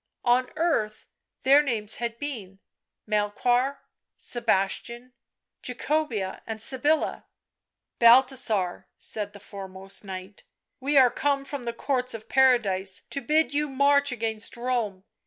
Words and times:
On 0.25 0.49
earth 0.55 1.05
their 1.43 1.61
names 1.61 1.97
had 1.97 2.17
been 2.17 2.57
Melchoir, 3.07 3.81
Sebastian, 4.17 5.13
Jacobea 5.61 6.41
and 6.47 6.59
Sybilla." 6.59 7.25
Balthasar," 8.01 8.87
said 8.97 9.33
the 9.33 9.39
foremost 9.39 10.03
Knight," 10.03 10.43
we 10.79 10.97
are 10.97 11.11
come 11.11 11.45
from 11.45 11.65
the 11.65 11.71
courts 11.73 12.15
of 12.15 12.27
Paradise 12.29 13.01
to 13.11 13.21
bid 13.21 13.53
you 13.53 13.69
march 13.69 14.11
against 14.11 14.57
Rome. 14.57 15.03